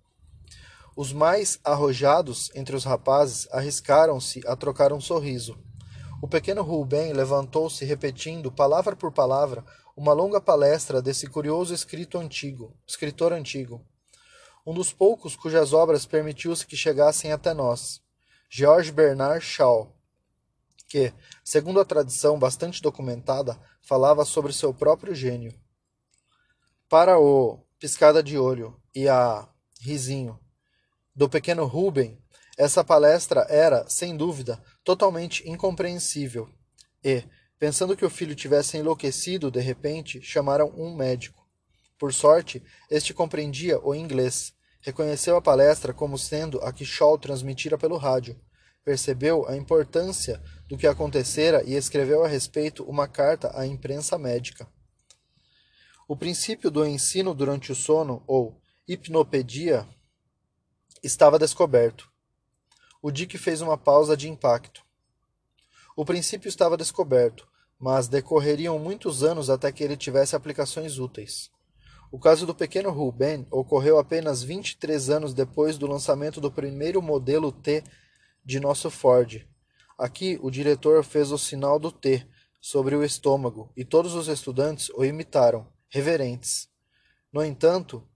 os 0.97 1.13
mais 1.13 1.59
arrojados 1.65 2.51
entre 2.55 2.77
os 2.77 2.85
rapazes 2.85 3.49
arriscaram-se 3.51 4.41
a 4.47 4.55
trocar 4.55 4.93
um 4.93 5.01
sorriso. 5.01 5.59
O 6.23 6.29
pequeno 6.29 6.63
Ruben 6.63 7.13
levantou-se 7.13 7.85
repetindo, 7.85 8.53
palavra 8.53 8.95
por 8.95 9.13
palavra, 9.13 9.65
uma 9.97 10.13
longa 10.13 10.41
palestra 10.41 11.03
desse 11.03 11.27
curioso 11.27 11.75
escrito 11.75 12.19
antigo, 12.19 12.77
escritor 12.87 13.33
antigo, 13.33 13.85
um 14.65 14.73
dos 14.73 14.93
poucos 14.93 15.35
cujas 15.35 15.73
obras 15.73 16.07
permitiu-se 16.07 16.65
que 16.65 16.77
chegassem 16.77 17.33
até 17.33 17.53
nós, 17.53 18.01
George 18.49 18.93
Bernard 18.93 19.45
Shaw, 19.45 19.93
que, 20.89 21.13
segundo 21.43 21.81
a 21.81 21.85
tradição 21.85 22.39
bastante 22.39 22.81
documentada, 22.81 23.59
falava 23.81 24.25
sobre 24.25 24.53
seu 24.53 24.73
próprio 24.73 25.15
gênio. 25.15 25.53
Para 26.89 27.19
o 27.19 27.59
piscada 27.79 28.23
de 28.23 28.39
olho 28.39 28.81
e 28.95 29.09
a 29.09 29.49
risinho 29.81 30.39
do 31.15 31.29
pequeno 31.29 31.65
Ruben, 31.67 32.19
essa 32.57 32.85
palestra 32.85 33.47
era, 33.49 33.89
sem 33.89 34.17
dúvida, 34.17 34.63
totalmente 34.85 35.49
incompreensível. 35.49 36.49
E, 37.05 37.25
pensando 37.59 37.97
que 37.97 38.05
o 38.05 38.11
filho 38.11 38.35
tivesse 38.35 38.77
enlouquecido 38.77 39.51
de 39.51 39.61
repente, 39.61 40.21
chamaram 40.23 40.73
um 40.77 40.95
médico. 40.95 41.47
Por 41.99 42.13
sorte, 42.13 42.63
este 42.91 43.15
compreendia 43.15 43.81
o 43.81 43.95
inglês, 43.95 44.53
reconheceu 44.81 45.37
a 45.37 45.43
palestra 45.43 45.93
como 45.93 46.19
sendo 46.19 46.61
a 46.61 46.73
que 46.73 46.85
Shaw 46.85 47.17
transmitira 47.19 47.79
pelo 47.79 47.97
rádio 47.97 48.41
percebeu 48.85 49.49
a 49.49 49.57
importância 49.57 50.43
do 50.69 50.77
que 50.77 50.87
acontecera 50.87 51.63
e 51.65 51.75
escreveu 51.75 52.25
a 52.25 52.29
respeito 52.29 52.85
uma 52.85 53.07
carta 53.07 53.53
à 53.55 53.67
imprensa 53.67 54.19
médica. 54.19 54.67
O 56.09 56.17
princípio 56.17 56.71
do 56.71 56.85
ensino 56.85 57.35
durante 57.35 57.71
o 57.71 57.75
sono, 57.75 58.23
ou 58.27 58.61
hipnopedia, 58.87 59.87
estava 61.03 61.39
descoberto. 61.39 62.11
O 63.01 63.11
Dick 63.11 63.37
fez 63.37 63.61
uma 63.61 63.77
pausa 63.77 64.17
de 64.17 64.29
impacto. 64.29 64.85
O 65.97 66.05
princípio 66.05 66.49
estava 66.49 66.77
descoberto, 66.77 67.49
mas 67.79 68.07
decorreriam 68.09 68.79
muitos 68.79 69.23
anos 69.23 69.51
até 69.51 69.73
que 69.73 69.83
ele 69.83 69.97
tivesse 69.97 70.37
aplicações 70.37 70.99
úteis. 70.99 71.51
O 72.13 72.19
caso 72.19 72.47
do 72.47 72.55
pequeno 72.55 72.91
Ruben 72.91 73.47
ocorreu 73.51 73.99
apenas 73.99 74.43
23 74.43 75.11
anos 75.11 75.35
depois 75.35 75.79
do 75.79 75.87
lançamento 75.87 76.41
do 76.41 76.53
primeiro 76.53 77.03
modelo 77.03 77.51
T 77.51 77.83
de 78.45 78.61
nosso 78.61 78.91
Ford. 78.91 79.47
Aqui 79.99 80.39
o 80.43 80.51
diretor 80.51 81.03
fez 81.03 81.33
o 81.33 81.39
sinal 81.39 81.79
do 81.79 81.91
T 81.91 82.27
sobre 82.61 82.95
o 82.95 83.03
estômago 83.03 83.73
e 83.77 83.85
todos 83.85 84.15
os 84.15 84.29
estudantes 84.29 84.91
o 84.91 85.05
imitaram, 85.05 85.67
reverentes. 85.89 86.69
No 87.33 87.43
entanto, 87.45 88.07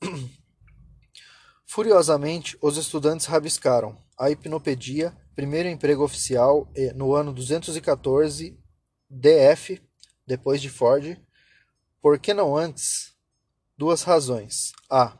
furiosamente 1.68 2.56
os 2.62 2.78
estudantes 2.78 3.26
rabiscaram 3.26 3.96
a 4.16 4.30
hipnopedia, 4.30 5.14
primeiro 5.36 5.68
emprego 5.68 6.02
oficial 6.02 6.66
no 6.96 7.14
ano 7.14 7.32
214 7.32 8.58
DF, 9.08 9.80
depois 10.26 10.60
de 10.62 10.70
Ford, 10.70 11.16
por 12.00 12.18
que 12.18 12.32
não 12.32 12.56
antes? 12.56 13.14
Duas 13.76 14.02
razões. 14.02 14.72
A. 14.90 15.16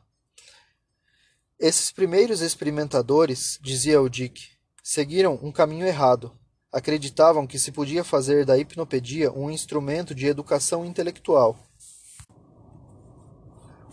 Esses 1.60 1.92
primeiros 1.92 2.40
experimentadores, 2.40 3.58
dizia 3.62 4.00
o 4.00 4.08
Dick, 4.08 4.48
seguiram 4.82 5.38
um 5.42 5.52
caminho 5.52 5.86
errado. 5.86 6.32
Acreditavam 6.72 7.46
que 7.46 7.58
se 7.58 7.70
podia 7.72 8.02
fazer 8.02 8.44
da 8.44 8.58
hipnopedia 8.58 9.30
um 9.30 9.50
instrumento 9.50 10.14
de 10.14 10.26
educação 10.26 10.84
intelectual. 10.84 11.58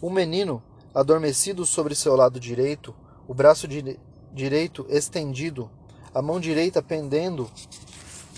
Um 0.01 0.09
menino, 0.09 0.63
adormecido 0.95 1.65
sobre 1.65 1.93
seu 1.93 2.15
lado 2.15 2.39
direito, 2.39 2.95
o 3.27 3.33
braço 3.33 3.67
di 3.67 3.99
direito 4.31 4.85
estendido, 4.89 5.69
a 6.13 6.21
mão 6.21 6.39
direita 6.39 6.81
pendendo 6.81 7.51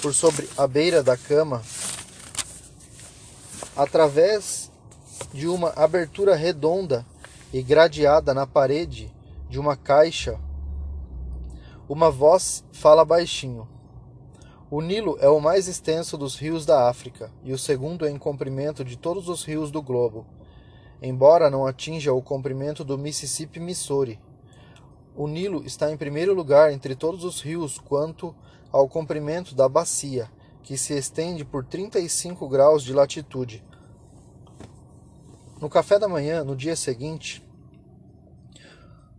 por 0.02 0.12
sobre 0.14 0.50
a 0.58 0.66
beira 0.66 1.04
da 1.04 1.16
cama, 1.16 1.62
através 3.76 4.72
de 5.32 5.48
uma 5.48 5.70
abertura 5.76 6.36
redonda 6.36 7.06
e 7.54 7.62
gradeada 7.62 8.34
na 8.34 8.48
parede, 8.48 9.14
de 9.48 9.60
uma 9.60 9.76
caixa, 9.78 10.40
uma 11.88 12.10
voz 12.10 12.66
fala 12.72 13.06
baixinho. 13.06 13.68
O 14.70 14.82
Nilo 14.82 15.18
é 15.22 15.30
o 15.30 15.40
mais 15.40 15.68
extenso 15.68 16.18
dos 16.18 16.36
rios 16.36 16.66
da 16.66 16.90
África 16.90 17.32
e 17.44 17.54
o 17.54 17.58
segundo 17.58 18.06
em 18.06 18.18
comprimento 18.18 18.84
de 18.84 18.98
todos 18.98 19.30
os 19.30 19.46
rios 19.46 19.72
do 19.72 19.82
globo, 19.82 20.26
embora 21.02 21.50
não 21.50 21.66
atinja 21.66 22.14
o 22.14 22.22
comprimento 22.22 22.84
do 22.84 22.98
Mississippi 22.98 23.60
Missouri. 23.60 24.20
O 25.16 25.28
Nilo 25.28 25.64
está 25.66 25.92
em 25.92 25.98
primeiro 25.98 26.34
lugar 26.34 26.72
entre 26.72 26.96
todos 26.96 27.24
os 27.24 27.42
rios 27.42 27.78
quanto 27.78 28.36
ao 28.72 28.88
comprimento 28.88 29.56
da 29.56 29.68
bacia, 29.68 30.30
que 30.62 30.78
se 30.78 30.94
estende 30.94 31.44
por 31.46 31.66
35 31.66 32.48
graus 32.48 32.84
de 32.84 32.94
latitude. 32.94 33.64
No 35.60 35.70
café 35.70 35.98
da 35.98 36.08
manhã, 36.08 36.44
no 36.44 36.56
dia 36.56 36.76
seguinte, 36.76 37.44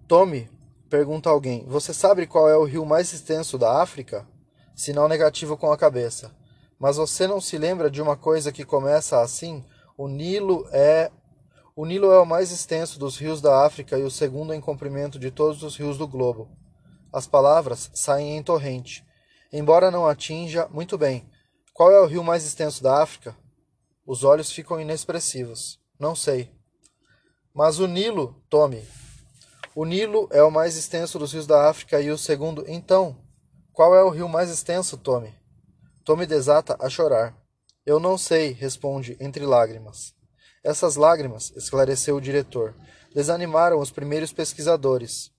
Tommy 0.07 0.49
pergunta 0.89 1.29
a 1.29 1.33
alguém: 1.33 1.65
Você 1.67 1.93
sabe 1.93 2.27
qual 2.27 2.49
é 2.49 2.57
o 2.57 2.65
rio 2.65 2.87
mais 2.87 3.13
extenso 3.13 3.59
da 3.59 3.83
África? 3.83 4.27
Sinal 4.75 5.09
negativo 5.09 5.57
com 5.57 5.73
a 5.73 5.77
cabeça. 5.77 6.31
Mas 6.79 6.97
você 6.97 7.27
não 7.27 7.41
se 7.41 7.59
lembra 7.59 7.91
de 7.91 8.01
uma 8.01 8.17
coisa 8.17 8.53
que 8.53 8.65
começa 8.65 9.21
assim? 9.21 9.65
O 9.97 10.07
Nilo 10.07 10.65
é 10.71 11.11
o 11.79 11.87
Nilo 11.87 12.11
é 12.11 12.19
o 12.19 12.27
mais 12.27 12.51
extenso 12.51 12.99
dos 12.99 13.17
rios 13.17 13.41
da 13.41 13.65
África 13.65 13.97
e 13.97 14.03
o 14.03 14.11
segundo 14.11 14.53
em 14.53 14.61
comprimento 14.61 15.17
de 15.17 15.31
todos 15.31 15.63
os 15.63 15.77
rios 15.77 15.97
do 15.97 16.09
globo. 16.09 16.51
As 17.13 17.25
palavras 17.25 17.89
saem 17.95 18.37
em 18.37 18.43
torrente. 18.43 19.07
Embora 19.53 19.89
não 19.89 20.05
atinja, 20.05 20.67
muito 20.73 20.99
bem. 20.99 21.31
Qual 21.73 21.93
é 21.93 22.01
o 22.01 22.07
rio 22.07 22.25
mais 22.25 22.45
extenso 22.45 22.83
da 22.83 23.01
África? 23.01 23.37
Os 24.05 24.25
olhos 24.25 24.51
ficam 24.51 24.81
inexpressivos. 24.81 25.79
Não 26.01 26.17
sei. 26.17 26.51
Mas 27.55 27.79
o 27.79 27.87
Nilo, 27.87 28.35
tome. 28.51 28.85
O 29.73 29.85
Nilo 29.85 30.29
é 30.33 30.43
o 30.43 30.51
mais 30.51 30.77
extenso 30.77 31.17
dos 31.17 31.33
rios 31.33 31.47
da 31.47 31.71
África 31.71 32.01
e 32.01 32.11
o 32.11 32.19
segundo. 32.19 32.65
Então, 32.67 33.17
qual 33.73 33.95
é 33.95 34.03
o 34.03 34.11
rio 34.11 34.29
mais 34.29 34.51
extenso, 34.51 34.97
Tommy? 34.97 35.33
Tommy 36.05 36.27
desata 36.27 36.77
a 36.81 36.91
chorar. 36.91 37.37
Eu 37.87 38.01
não 38.01 38.19
sei, 38.19 38.51
responde 38.51 39.17
entre 39.21 39.47
lágrimas. 39.47 40.18
Essas 40.69 40.97
lágrimas, 40.97 41.51
esclareceu 41.57 42.17
o 42.17 42.21
diretor, 42.21 42.75
desanimaram 43.15 43.81
os 43.81 43.91
primeiros 43.91 44.35
pesquisadores. 44.35 45.33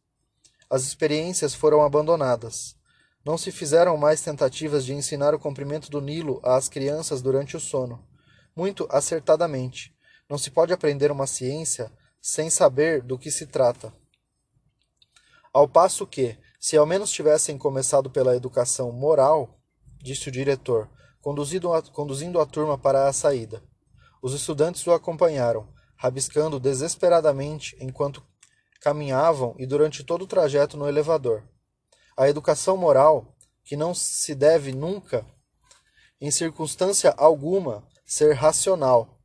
As 0.67 0.81
experiências 0.81 1.53
foram 1.53 1.83
abandonadas. 1.83 2.75
Não 3.23 3.37
se 3.37 3.51
fizeram 3.51 3.95
mais 3.95 4.23
tentativas 4.23 4.83
de 4.83 4.91
ensinar 4.91 5.35
o 5.35 5.39
comprimento 5.39 5.87
do 5.91 6.01
Nilo 6.01 6.41
às 6.43 6.67
crianças 6.67 7.21
durante 7.21 7.55
o 7.55 7.59
sono. 7.59 8.03
Muito 8.55 8.87
acertadamente. 8.89 9.95
Não 10.27 10.35
se 10.35 10.49
pode 10.49 10.73
aprender 10.73 11.11
uma 11.11 11.27
ciência 11.27 11.91
sem 12.19 12.49
saber 12.49 13.03
do 13.03 13.15
que 13.15 13.29
se 13.29 13.45
trata. 13.45 13.93
Ao 15.53 15.67
passo 15.67 16.07
que, 16.07 16.39
se 16.59 16.75
ao 16.75 16.87
menos 16.87 17.11
tivessem 17.11 17.55
começado 17.55 18.09
pela 18.09 18.35
educação 18.35 18.91
moral, 18.91 19.61
disse 20.01 20.27
o 20.27 20.31
diretor, 20.31 20.89
conduzindo 21.21 21.71
a, 21.71 21.83
conduzindo 21.83 22.41
a 22.41 22.47
turma 22.47 22.79
para 22.79 23.07
a 23.07 23.13
saída. 23.13 23.68
Os 24.21 24.33
estudantes 24.33 24.85
o 24.85 24.91
acompanharam, 24.91 25.67
rabiscando 25.95 26.59
desesperadamente 26.59 27.75
enquanto 27.79 28.23
caminhavam 28.81 29.55
e 29.57 29.65
durante 29.65 30.03
todo 30.03 30.23
o 30.23 30.27
trajeto 30.27 30.77
no 30.77 30.87
elevador. 30.87 31.43
A 32.17 32.27
educação 32.29 32.77
moral, 32.77 33.35
que 33.63 33.75
não 33.75 33.93
se 33.93 34.33
deve 34.33 34.73
nunca, 34.73 35.25
em 36.19 36.31
circunstância 36.31 37.13
alguma, 37.17 37.87
ser 38.05 38.33
racional. 38.33 39.19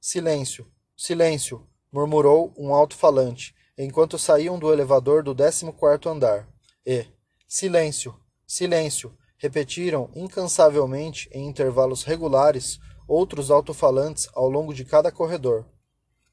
Silêncio, 0.00 0.70
silêncio, 0.96 1.66
murmurou 1.92 2.52
um 2.56 2.74
alto-falante, 2.74 3.54
enquanto 3.76 4.18
saíam 4.18 4.58
do 4.58 4.72
elevador 4.72 5.22
do 5.22 5.32
décimo 5.32 5.72
quarto 5.72 6.08
andar 6.08 6.48
e 6.84 7.06
silêncio, 7.46 8.18
silêncio, 8.46 9.16
repetiram 9.36 10.10
incansavelmente 10.14 11.28
em 11.32 11.46
intervalos 11.46 12.02
regulares 12.02 12.78
outros 13.08 13.50
alto-falantes 13.50 14.28
ao 14.34 14.48
longo 14.48 14.74
de 14.74 14.84
cada 14.84 15.10
corredor. 15.10 15.64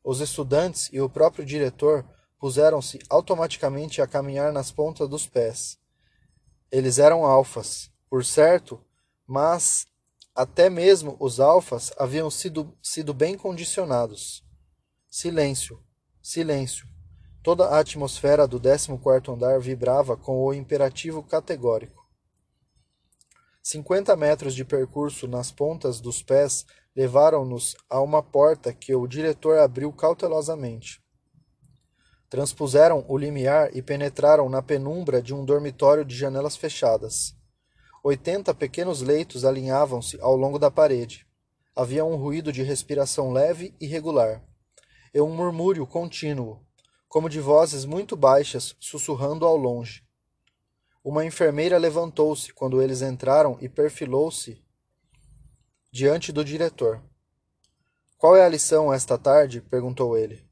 Os 0.04 0.20
estudantes 0.20 0.90
e 0.92 1.00
o 1.00 1.10
próprio 1.10 1.46
diretor 1.46 2.06
puseram-se 2.38 3.00
automaticamente 3.10 4.02
a 4.02 4.08
caminhar 4.08 4.54
nas 4.54 4.72
pontas 4.72 5.10
dos 5.10 5.26
pés. 5.26 5.80
Eles 6.70 7.00
eram 7.00 7.26
alfas, 7.26 7.90
por 8.10 8.24
certo, 8.24 8.80
mas 9.26 9.88
até 10.36 10.70
mesmo 10.70 11.16
os 11.20 11.40
alfas 11.40 11.94
haviam 11.98 12.30
sido, 12.30 12.78
sido 12.84 13.14
bem 13.14 13.38
condicionados. 13.38 14.44
Silêncio, 15.10 15.82
silêncio. 16.22 16.86
Toda 17.42 17.68
a 17.68 17.80
atmosfera 17.80 18.48
do 18.48 18.60
14º 18.60 19.34
andar 19.34 19.60
vibrava 19.60 20.18
com 20.18 20.44
o 20.44 20.54
imperativo 20.54 21.24
categórico. 21.24 22.05
Cinquenta 23.68 24.16
metros 24.16 24.54
de 24.54 24.64
percurso 24.64 25.28
nas 25.28 25.52
pontas 25.52 26.00
dos 26.00 26.22
pés 26.22 26.68
levaram-nos 26.96 27.76
a 27.90 28.00
uma 28.00 28.22
porta 28.22 28.72
que 28.72 28.94
o 28.94 29.08
diretor 29.08 29.58
abriu 29.58 29.92
cautelosamente. 29.92 31.02
Transpuseram 32.30 33.04
o 33.08 33.18
limiar 33.18 33.76
e 33.76 33.82
penetraram 33.82 34.48
na 34.50 34.62
penumbra 34.62 35.20
de 35.20 35.34
um 35.34 35.44
dormitório 35.44 36.06
de 36.06 36.16
janelas 36.16 36.56
fechadas. 36.56 37.36
Oitenta 38.04 38.54
pequenos 38.54 39.02
leitos 39.02 39.44
alinhavam-se 39.44 40.22
ao 40.22 40.36
longo 40.36 40.60
da 40.60 40.70
parede. 40.70 41.26
Havia 41.76 42.06
um 42.06 42.18
ruído 42.18 42.52
de 42.52 42.62
respiração 42.62 43.32
leve 43.32 43.74
e 43.82 43.88
regular, 43.88 44.44
e 45.12 45.20
um 45.20 45.36
murmúrio 45.36 45.88
contínuo, 45.88 46.64
como 47.10 47.28
de 47.28 47.40
vozes 47.40 47.84
muito 47.84 48.16
baixas 48.16 48.76
sussurrando 48.80 49.44
ao 49.44 49.58
longe. 49.58 50.05
Uma 51.06 51.24
enfermeira 51.24 51.78
levantou-se 51.78 52.52
quando 52.52 52.82
eles 52.82 53.04
entraram 53.04 53.60
e 53.62 53.70
perfilou-se 53.70 54.60
diante 55.92 56.32
do 56.32 56.44
diretor. 56.44 57.00
Qual 58.18 58.36
é 58.36 58.44
a 58.44 58.50
lição 58.50 58.92
esta 58.92 59.16
tarde? 59.16 59.62
perguntou 59.62 60.18
ele. 60.18 60.44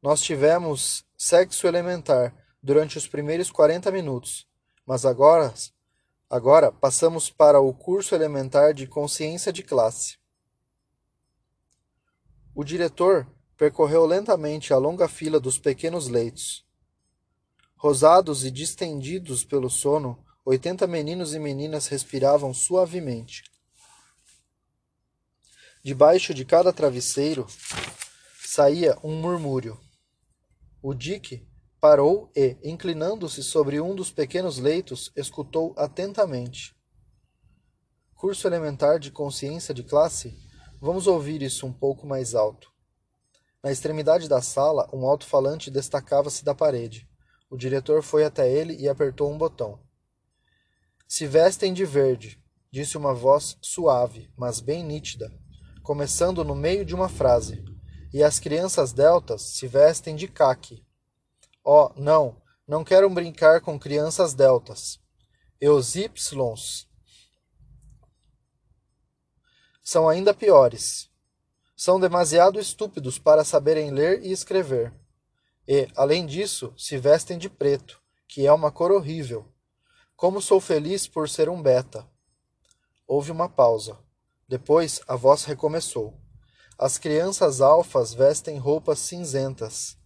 Nós 0.00 0.22
tivemos 0.22 1.04
sexo 1.18 1.66
elementar 1.66 2.34
durante 2.62 2.96
os 2.96 3.06
primeiros 3.06 3.50
quarenta 3.50 3.90
minutos, 3.90 4.48
mas 4.86 5.04
agora, 5.04 5.52
agora 6.30 6.72
passamos 6.72 7.28
para 7.28 7.60
o 7.60 7.74
curso 7.74 8.14
elementar 8.14 8.72
de 8.72 8.86
consciência 8.86 9.52
de 9.52 9.62
classe. 9.62 10.16
O 12.54 12.64
diretor 12.64 13.30
percorreu 13.54 14.06
lentamente 14.06 14.72
a 14.72 14.78
longa 14.78 15.08
fila 15.08 15.38
dos 15.38 15.58
pequenos 15.58 16.08
leitos. 16.08 16.63
Rosados 17.84 18.46
e 18.46 18.50
distendidos 18.50 19.44
pelo 19.44 19.68
sono, 19.68 20.18
oitenta 20.42 20.86
meninos 20.86 21.34
e 21.34 21.38
meninas 21.38 21.86
respiravam 21.86 22.54
suavemente. 22.54 23.44
Debaixo 25.82 26.32
de 26.32 26.46
cada 26.46 26.72
travesseiro 26.72 27.46
saía 28.42 28.96
um 29.04 29.14
murmúrio. 29.20 29.78
O 30.80 30.94
Dick 30.94 31.46
parou 31.78 32.32
e, 32.34 32.56
inclinando-se 32.64 33.42
sobre 33.44 33.78
um 33.82 33.94
dos 33.94 34.10
pequenos 34.10 34.56
leitos, 34.56 35.12
escutou 35.14 35.74
atentamente. 35.76 36.74
Curso 38.14 38.48
elementar 38.48 38.98
de 38.98 39.10
consciência 39.10 39.74
de 39.74 39.82
classe? 39.82 40.34
Vamos 40.80 41.06
ouvir 41.06 41.42
isso 41.42 41.66
um 41.66 41.72
pouco 41.72 42.06
mais 42.06 42.34
alto. 42.34 42.72
Na 43.62 43.70
extremidade 43.70 44.26
da 44.26 44.40
sala, 44.40 44.88
um 44.90 45.04
alto-falante 45.06 45.70
destacava-se 45.70 46.42
da 46.42 46.54
parede. 46.54 47.06
O 47.54 47.56
diretor 47.56 48.02
foi 48.02 48.24
até 48.24 48.52
ele 48.52 48.74
e 48.74 48.88
apertou 48.88 49.32
um 49.32 49.38
botão. 49.38 49.78
Se 51.06 51.24
vestem 51.24 51.72
de 51.72 51.84
verde, 51.84 52.42
disse 52.68 52.98
uma 52.98 53.14
voz 53.14 53.56
suave, 53.62 54.28
mas 54.36 54.58
bem 54.58 54.82
nítida, 54.82 55.30
começando 55.80 56.42
no 56.42 56.56
meio 56.56 56.84
de 56.84 56.96
uma 56.96 57.08
frase. 57.08 57.64
E 58.12 58.24
as 58.24 58.40
crianças 58.40 58.92
deltas 58.92 59.42
se 59.42 59.68
vestem 59.68 60.16
de 60.16 60.26
caque. 60.26 60.84
Oh, 61.64 61.92
não, 61.96 62.42
não 62.66 62.82
quero 62.82 63.08
brincar 63.08 63.60
com 63.60 63.78
crianças 63.78 64.34
deltas. 64.34 64.98
E 65.60 65.68
os 65.68 65.94
Ys 65.94 66.88
são 69.80 70.08
ainda 70.08 70.34
piores. 70.34 71.08
São 71.76 72.00
demasiado 72.00 72.58
estúpidos 72.58 73.16
para 73.16 73.44
saberem 73.44 73.92
ler 73.92 74.24
e 74.24 74.32
escrever. 74.32 74.92
E, 75.66 75.88
além 75.96 76.26
disso, 76.26 76.72
se 76.76 76.98
vestem 76.98 77.38
de 77.38 77.48
preto, 77.48 78.00
que 78.28 78.46
é 78.46 78.52
uma 78.52 78.70
cor 78.70 78.92
horrível. 78.92 79.46
Como 80.16 80.40
sou 80.40 80.60
feliz 80.60 81.06
por 81.06 81.28
ser 81.28 81.48
um 81.48 81.62
beta. 81.62 82.06
Houve 83.06 83.30
uma 83.30 83.48
pausa. 83.48 83.98
Depois 84.48 85.00
a 85.08 85.16
voz 85.16 85.44
recomeçou. 85.44 86.14
As 86.78 86.98
crianças 86.98 87.60
alfas 87.60 88.12
vestem 88.12 88.58
roupas 88.58 88.98
cinzentas. 88.98 89.96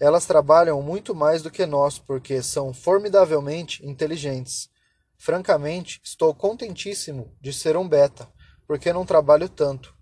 Elas 0.00 0.26
trabalham 0.26 0.80
muito 0.82 1.14
mais 1.14 1.42
do 1.42 1.50
que 1.50 1.66
nós 1.66 1.98
porque 1.98 2.42
são 2.42 2.72
formidavelmente 2.72 3.84
inteligentes. 3.86 4.70
Francamente, 5.16 6.00
estou 6.04 6.34
contentíssimo 6.34 7.34
de 7.40 7.52
ser 7.52 7.76
um 7.76 7.88
beta, 7.88 8.28
porque 8.66 8.92
não 8.92 9.06
trabalho 9.06 9.48
tanto. 9.48 9.94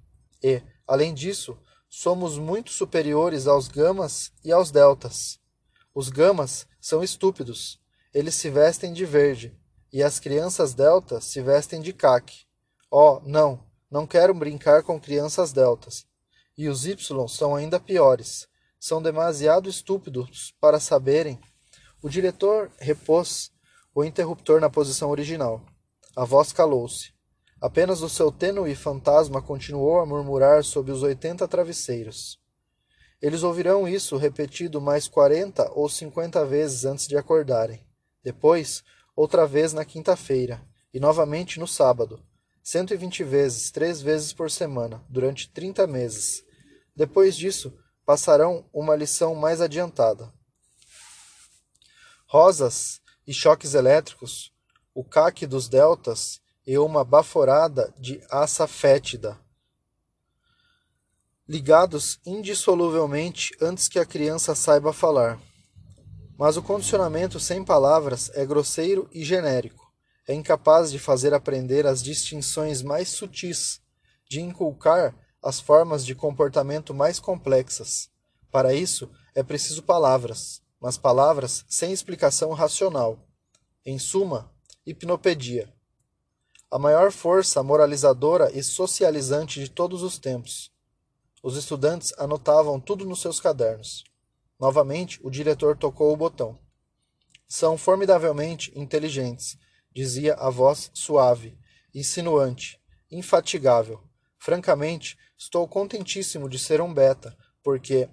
E, 0.43 0.63
Além 0.87 1.15
disso, 1.15 1.57
somos 1.97 2.37
muito 2.39 2.73
superiores 2.73 3.47
aos 3.47 3.69
gamas 3.69 4.33
e 4.45 4.51
aos 4.51 4.73
deltas. 4.73 5.39
Os 5.95 6.09
gamas 6.09 6.67
são 6.81 7.05
estúpidos. 7.05 7.81
Eles 8.13 8.35
se 8.35 8.51
vestem 8.51 8.93
de 8.93 9.05
verde. 9.05 9.57
E 9.93 10.03
as 10.03 10.19
crianças 10.19 10.75
deltas 10.75 11.23
se 11.23 11.41
vestem 11.41 11.81
de 11.81 11.93
caque. 11.93 12.47
Oh, 12.91 13.21
não, 13.25 13.65
não 13.89 14.09
quero 14.09 14.35
brincar 14.35 14.83
com 14.83 15.01
crianças 15.01 15.53
deltas. 15.53 16.05
E 16.59 16.69
os 16.69 16.85
Y 16.85 17.29
são 17.29 17.55
ainda 17.55 17.79
piores. 17.79 18.49
São 18.81 19.01
demasiado 19.01 19.69
estúpidos 19.69 20.53
para 20.61 20.81
saberem. 20.81 21.39
O 22.03 22.09
diretor 22.09 22.73
repôs 22.77 23.53
o 23.95 24.03
interruptor 24.03 24.61
na 24.61 24.69
posição 24.69 25.11
original. 25.11 25.65
A 26.17 26.25
voz 26.25 26.53
calou-se. 26.53 27.14
Apenas 27.65 28.03
o 28.03 28.11
seu 28.11 28.31
tênue 28.31 28.75
fantasma 28.75 29.41
continuou 29.41 29.99
a 29.99 30.05
murmurar 30.05 30.63
sob 30.63 30.93
os 30.93 31.03
oitenta 31.03 31.49
travesseiros. 31.49 32.39
Eles 33.23 33.43
ouvirão 33.43 33.89
isso 33.89 34.19
repetido 34.19 34.83
mais 34.83 35.09
quarenta 35.09 35.73
ou 35.73 35.89
cinquenta 35.89 36.45
vezes 36.45 36.85
antes 36.85 37.09
de 37.09 37.17
acordarem. 37.17 37.83
Depois, 38.23 38.85
outra 39.17 39.47
vez 39.47 39.73
na 39.73 39.83
quinta-feira, 39.83 40.61
e 40.93 41.01
novamente 41.01 41.59
no 41.59 41.67
sábado. 41.67 42.23
Cento 42.63 42.93
e 42.93 42.99
vinte 42.99 43.25
vezes, 43.25 43.71
três 43.71 44.03
vezes 44.03 44.31
por 44.31 44.51
semana, 44.51 45.03
durante 45.09 45.49
trinta 45.49 45.87
meses. 45.87 46.45
Depois 46.95 47.35
disso, 47.35 47.73
passarão 48.05 48.69
uma 48.75 48.95
lição 48.95 49.35
mais 49.35 49.63
adiantada. 49.63 50.31
Rosas 52.27 53.01
e 53.27 53.33
choques 53.33 53.73
elétricos, 53.73 54.53
o 54.95 55.03
caque 55.03 55.47
dos 55.47 55.67
deltas 55.67 56.44
e 56.67 56.79
uma 56.79 57.05
baforada 57.05 57.93
de 57.99 58.23
aça 58.31 58.67
fétida 58.67 59.39
ligados 61.47 62.19
indissoluvelmente 62.25 63.55
antes 63.61 63.87
que 63.87 63.99
a 63.99 64.07
criança 64.07 64.55
saiba 64.55 64.93
falar. 64.93 65.39
Mas 66.39 66.57
o 66.57 66.63
condicionamento 66.63 67.39
sem 67.39 67.63
palavras 67.63 68.31
é 68.35 68.47
grosseiro 68.47 69.09
e 69.13 69.23
genérico. 69.23 69.93
É 70.27 70.33
incapaz 70.33 70.91
de 70.91 70.99
fazer 70.99 71.35
aprender 71.35 71.87
as 71.87 72.03
distinções 72.03 72.81
mais 72.81 73.11
sutis, 73.11 73.81
de 74.29 74.41
inculcar 74.41 75.15
as 75.43 75.61
formas 75.61 76.05
de 76.05 76.15
comportamento 76.15 76.95
mais 76.95 77.21
complexas. 77.21 78.09
Para 78.51 78.73
isso, 78.73 79.11
é 79.35 79.43
preciso 79.43 79.83
palavras, 79.83 80.63
mas 80.81 80.97
palavras 80.97 81.65
sem 81.69 81.93
explicação 81.93 82.53
racional. 82.53 83.19
Em 83.85 83.99
suma, 83.99 84.51
hipnopedia. 84.87 85.71
A 86.75 86.79
maior 86.81 87.13
força 87.13 87.63
moralizadora 87.63 88.51
e 88.53 88.61
socializante 88.61 89.61
de 89.61 89.71
todos 89.71 90.03
os 90.03 90.19
tempos 90.19 90.75
os 91.41 91.57
estudantes 91.57 92.13
anotavam 92.19 92.81
tudo 92.81 93.05
nos 93.05 93.21
seus 93.21 93.39
cadernos. 93.39 94.03
Novamente, 94.59 95.21
o 95.23 95.31
diretor 95.31 95.77
tocou 95.77 96.13
o 96.13 96.17
botão. 96.17 96.59
São 97.47 97.79
formidavelmente 97.79 98.73
inteligentes, 98.75 99.57
dizia 99.95 100.35
a 100.35 100.51
voz 100.51 100.91
suave, 100.95 101.57
insinuante, 101.95 102.81
infatigável. 103.09 104.03
Francamente, 104.37 105.17
estou 105.39 105.69
contentíssimo 105.69 106.49
de 106.49 106.59
ser 106.59 106.81
um 106.81 106.93
beta, 106.93 107.37
porque, 107.63 108.09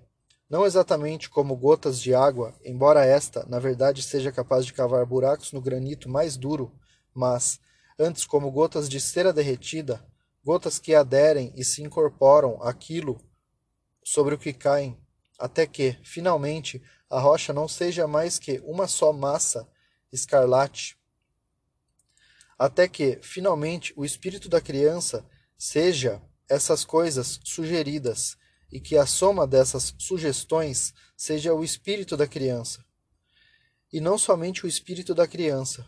não 0.48 0.68
exatamente 0.68 1.32
como 1.32 1.56
gotas 1.56 2.00
de 2.00 2.14
água, 2.14 2.54
embora 2.64 3.06
esta, 3.06 3.44
na 3.48 3.58
verdade, 3.58 4.04
seja 4.04 4.32
capaz 4.32 4.68
de 4.68 4.74
cavar 4.74 5.04
buracos 5.04 5.52
no 5.52 5.62
granito 5.62 6.08
mais 6.08 6.38
duro, 6.38 6.72
mas, 7.12 7.60
antes 8.02 8.26
como 8.26 8.50
gotas 8.50 8.90
de 8.90 9.00
cera 9.00 9.32
derretida, 9.32 10.04
gotas 10.44 10.80
que 10.80 10.96
aderem 10.96 11.54
e 11.56 11.64
se 11.64 11.84
incorporam 11.84 12.62
àquilo 12.64 13.22
sobre 14.04 14.34
o 14.34 14.40
que 14.40 14.52
caem, 14.52 14.98
até 15.38 15.68
que, 15.68 15.98
finalmente, 16.04 16.82
a 17.10 17.20
rocha 17.20 17.54
não 17.54 17.68
seja 17.68 18.08
mais 18.08 18.40
que 18.40 18.60
uma 18.66 18.88
só 18.88 19.14
massa 19.14 19.70
escarlate, 20.12 20.98
até 22.58 22.88
que, 22.88 23.20
finalmente, 23.22 23.94
o 23.96 24.04
espírito 24.04 24.50
da 24.50 24.60
criança 24.60 25.26
seja 25.58 26.22
essas 26.50 26.84
coisas 26.84 27.40
sugeridas 27.44 28.36
e 28.72 28.80
que 28.80 28.98
a 28.98 29.06
soma 29.06 29.46
dessas 29.46 29.94
sugestões 29.98 30.94
seja 31.16 31.54
o 31.54 31.64
espírito 31.64 32.18
da 32.18 32.28
criança. 32.28 32.84
E 33.94 34.00
não 34.00 34.18
somente 34.18 34.66
o 34.66 34.68
espírito 34.68 35.14
da 35.14 35.28
criança, 35.28 35.86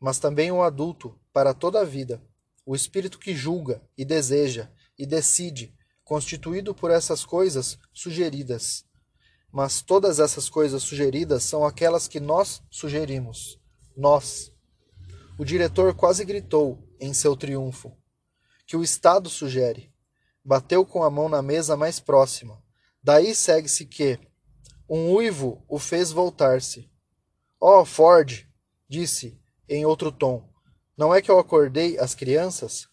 mas 0.00 0.18
também 0.18 0.50
o 0.52 0.62
adulto 0.62 1.18
para 1.32 1.54
toda 1.54 1.80
a 1.80 1.84
vida 1.84 2.22
o 2.66 2.74
espírito 2.74 3.20
que 3.20 3.32
julga 3.32 3.80
e 3.96 4.04
deseja 4.04 4.68
e 4.98 5.06
decide, 5.06 5.72
constituído 6.02 6.74
por 6.74 6.90
essas 6.90 7.24
coisas 7.24 7.78
sugeridas. 7.92 8.84
Mas 9.52 9.80
todas 9.80 10.18
essas 10.18 10.48
coisas 10.48 10.82
sugeridas 10.82 11.44
são 11.44 11.64
aquelas 11.64 12.08
que 12.08 12.18
nós 12.18 12.60
sugerimos. 12.68 13.60
Nós. 13.96 14.52
O 15.38 15.44
diretor 15.44 15.94
quase 15.94 16.24
gritou 16.24 16.82
em 16.98 17.14
seu 17.14 17.36
triunfo. 17.36 17.96
Que 18.66 18.76
o 18.76 18.82
Estado 18.82 19.30
sugere. 19.30 19.92
Bateu 20.44 20.84
com 20.84 21.04
a 21.04 21.10
mão 21.10 21.28
na 21.28 21.40
mesa 21.40 21.76
mais 21.76 22.00
próxima. 22.00 22.60
Daí 23.00 23.34
segue-se 23.34 23.86
que 23.86 24.18
um 24.88 25.12
uivo 25.12 25.64
o 25.68 25.78
fez 25.78 26.10
voltar-se. 26.10 26.90
Oh, 27.60 27.84
Ford, 27.84 28.44
disse 28.88 29.40
em 29.68 29.84
outro 29.84 30.10
tom, 30.12 30.42
não 30.96 31.14
é 31.14 31.20
que 31.20 31.30
eu 31.30 31.38
acordei 31.38 31.98
as 31.98 32.14
crianças? 32.14 32.88